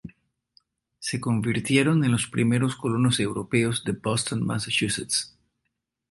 [0.97, 5.37] Se convirtieron en los primeros colonos europeos de Boston, Massachusetts.